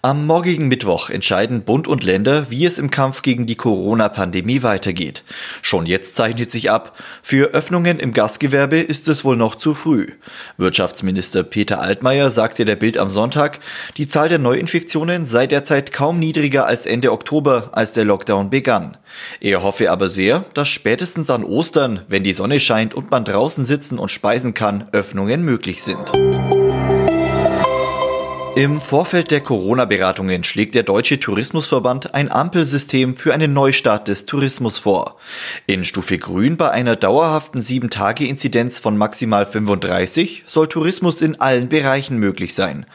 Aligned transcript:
Am 0.00 0.26
morgigen 0.26 0.68
Mittwoch 0.68 1.10
entscheiden 1.10 1.62
Bund 1.62 1.88
und 1.88 2.04
Länder, 2.04 2.52
wie 2.52 2.64
es 2.64 2.78
im 2.78 2.88
Kampf 2.88 3.22
gegen 3.22 3.46
die 3.46 3.56
Corona-Pandemie 3.56 4.62
weitergeht. 4.62 5.24
Schon 5.60 5.86
jetzt 5.86 6.14
zeichnet 6.14 6.52
sich 6.52 6.70
ab, 6.70 6.96
für 7.20 7.46
Öffnungen 7.46 7.98
im 7.98 8.12
Gastgewerbe 8.12 8.78
ist 8.78 9.08
es 9.08 9.24
wohl 9.24 9.34
noch 9.34 9.56
zu 9.56 9.74
früh. 9.74 10.06
Wirtschaftsminister 10.56 11.42
Peter 11.42 11.80
Altmaier 11.80 12.30
sagte 12.30 12.64
der 12.64 12.76
Bild 12.76 12.96
am 12.96 13.08
Sonntag, 13.08 13.58
die 13.96 14.06
Zahl 14.06 14.28
der 14.28 14.38
Neuinfektionen 14.38 15.24
sei 15.24 15.48
derzeit 15.48 15.92
kaum 15.92 16.20
niedriger 16.20 16.66
als 16.66 16.86
Ende 16.86 17.10
Oktober, 17.10 17.70
als 17.72 17.92
der 17.92 18.04
Lockdown 18.04 18.50
begann. 18.50 18.96
Er 19.40 19.64
hoffe 19.64 19.90
aber 19.90 20.08
sehr, 20.08 20.44
dass 20.54 20.68
spätestens 20.68 21.28
an 21.28 21.42
Ostern, 21.42 22.02
wenn 22.06 22.22
die 22.22 22.34
Sonne 22.34 22.60
scheint 22.60 22.94
und 22.94 23.10
man 23.10 23.24
draußen 23.24 23.64
sitzen 23.64 23.98
und 23.98 24.12
speisen 24.12 24.54
kann, 24.54 24.86
Öffnungen 24.92 25.44
möglich 25.44 25.82
sind. 25.82 26.12
Im 28.58 28.80
Vorfeld 28.80 29.30
der 29.30 29.40
Corona-Beratungen 29.40 30.42
schlägt 30.42 30.74
der 30.74 30.82
Deutsche 30.82 31.20
Tourismusverband 31.20 32.16
ein 32.16 32.28
Ampelsystem 32.28 33.14
für 33.14 33.32
einen 33.32 33.52
Neustart 33.52 34.08
des 34.08 34.26
Tourismus 34.26 34.78
vor. 34.78 35.16
In 35.68 35.84
Stufe 35.84 36.18
Grün 36.18 36.56
bei 36.56 36.68
einer 36.68 36.96
dauerhaften 36.96 37.60
7-Tage-Inzidenz 37.60 38.80
von 38.80 38.96
maximal 38.96 39.46
35 39.46 40.42
soll 40.48 40.66
Tourismus 40.66 41.22
in 41.22 41.40
allen 41.40 41.68
Bereichen 41.68 42.18
möglich 42.18 42.52
sein. 42.52 42.86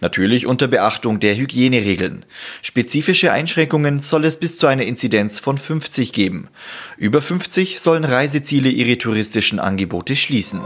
Natürlich 0.00 0.48
unter 0.48 0.66
Beachtung 0.66 1.20
der 1.20 1.36
Hygieneregeln. 1.36 2.26
Spezifische 2.60 3.30
Einschränkungen 3.30 4.00
soll 4.00 4.24
es 4.24 4.38
bis 4.38 4.58
zu 4.58 4.66
einer 4.66 4.82
Inzidenz 4.82 5.38
von 5.38 5.56
50 5.56 6.12
geben. 6.12 6.48
Über 6.96 7.22
50 7.22 7.78
sollen 7.78 8.02
Reiseziele 8.02 8.70
ihre 8.70 8.98
touristischen 8.98 9.60
Angebote 9.60 10.16
schließen. 10.16 10.62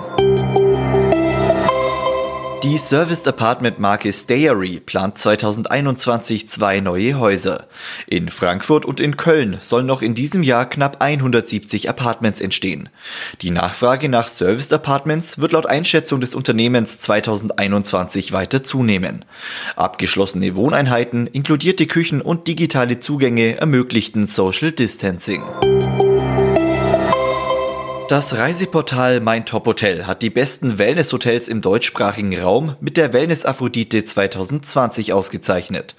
Die 2.63 2.79
Serviced 2.79 3.29
Apartment 3.29 3.79
Marke 3.79 4.13
Stayery 4.13 4.81
plant 4.81 5.19
2021 5.19 6.49
zwei 6.49 6.81
neue 6.81 7.19
Häuser. 7.19 7.67
In 8.07 8.29
Frankfurt 8.31 8.87
und 8.87 8.99
in 8.99 9.17
Köln 9.17 9.59
sollen 9.61 9.87
noch 9.87 10.01
in 10.01 10.15
diesem 10.15 10.43
Jahr 10.43 10.69
knapp 10.69 11.03
170 11.03 11.89
Apartments 11.91 12.41
entstehen. 12.41 12.89
Die 13.43 13.51
Nachfrage 13.51 14.09
nach 14.09 14.29
Serviced 14.29 14.73
Apartments 14.73 15.39
wird 15.39 15.53
laut 15.53 15.67
Einschätzung 15.67 16.21
des 16.21 16.35
Unternehmens 16.35 16.99
2021 16.99 18.33
weiter 18.33 18.63
zunehmen. 18.63 19.25
Abgeschlossene 19.77 20.57
Wohneinheiten, 20.57 21.27
inkludierte 21.27 21.87
Küchen 21.87 22.23
und 22.23 22.49
digitale 22.49 22.99
Zugänge 22.99 23.59
ermöglichten 23.59 24.27
Social 24.27 24.73
Distancing. 24.73 25.43
Das 28.09 28.37
Reiseportal 28.37 29.19
Mein 29.19 29.47
Top 29.47 29.67
Hotel 29.67 30.07
hat 30.07 30.23
die 30.23 30.31
besten 30.31 30.79
Wellnesshotels 30.79 31.49
im 31.49 31.61
deutschsprachigen 31.61 32.39
Raum 32.39 32.77
mit 32.79 32.97
der 32.97 33.13
Wellness 33.13 33.45
Aphrodite 33.45 34.05
2020 34.05 35.13
ausgezeichnet. 35.13 35.97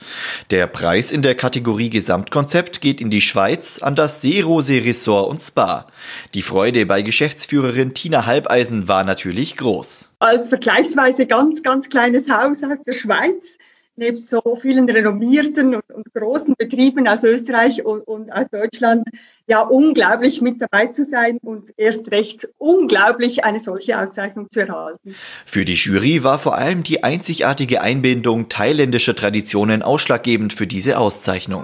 Der 0.50 0.68
Preis 0.68 1.12
in 1.12 1.22
der 1.22 1.36
Kategorie 1.36 1.90
Gesamtkonzept 1.90 2.80
geht 2.80 3.02
in 3.02 3.10
die 3.10 3.20
Schweiz 3.20 3.82
an 3.82 3.96
das 3.96 4.22
Seerose 4.22 4.86
Resort 4.86 5.30
und 5.30 5.42
Spa. 5.42 5.88
Die 6.34 6.44
Freude 6.44 6.86
bei 6.86 7.02
Geschäftsführerin 7.02 7.94
Tina 7.94 8.26
Halbeisen 8.26 8.88
war 8.88 9.04
natürlich 9.04 9.58
groß. 9.58 10.14
Als 10.20 10.48
vergleichsweise 10.48 11.26
ganz, 11.26 11.62
ganz 11.62 11.90
kleines 11.90 12.30
Haus 12.30 12.64
aus 12.64 12.82
der 12.86 12.94
Schweiz 12.94 13.58
nebst 13.98 14.30
so 14.30 14.42
vielen 14.62 14.90
renommierten 14.90 15.76
und, 15.76 15.92
und, 15.92 16.14
großen 16.14 16.54
Betrieben 16.58 17.08
aus 17.08 17.24
Österreich 17.24 17.84
und, 17.84 18.02
und, 18.08 18.32
aus 18.32 18.46
Deutschland 18.52 19.10
ja 19.48 19.62
unglaublich 19.62 20.42
mit 20.42 20.62
dabei 20.62 20.88
zu 20.88 21.06
sein 21.06 21.40
und 21.42 21.74
erst 21.78 22.12
recht 22.12 22.48
unglaublich 22.58 23.46
eine 23.46 23.60
solche 23.60 24.00
Auszeichnung 24.00 24.52
zu 24.52 24.68
erhalten. 24.68 25.16
Für 25.46 25.66
die 25.66 25.76
Jury 25.76 26.24
war 26.24 26.38
vor 26.38 26.56
allem 26.58 26.84
die 26.84 27.04
einzigartige 27.04 27.82
Einbindung 27.82 28.50
thailändischer 28.50 29.16
Traditionen 29.16 29.82
ausschlaggebend 29.82 30.54
für 30.54 30.68
diese 30.68 31.00
Auszeichnung. 31.00 31.64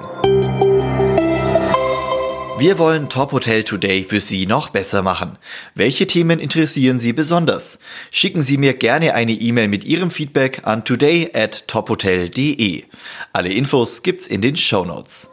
Wir 2.60 2.78
wollen 2.78 3.10
Top 3.10 3.34
Hotel 3.34 3.64
Today 3.64 4.04
für 4.04 4.22
Sie 4.22 4.46
noch 4.46 4.70
besser 4.70 5.02
machen. 5.02 5.38
Welche 5.76 6.08
Themen 6.08 6.40
interessieren 6.40 7.00
Sie 7.00 7.12
besonders? 7.12 7.80
Schicken 8.10 8.42
Sie 8.42 8.58
mir 8.58 8.74
gerne 8.74 9.16
eine 9.16 9.34
E-Mail 9.34 9.68
mit 9.68 9.84
Ihrem 9.84 10.12
Feedback 10.12 10.62
an 10.64 10.86
today 10.86 11.30
at 11.34 11.68
tophotel.de. 11.68 12.84
Alle 13.34 13.52
Infos 13.52 14.04
gibt's 14.04 14.28
in 14.28 14.42
den 14.42 14.56
Show 14.56 14.86
Notes. 14.86 15.33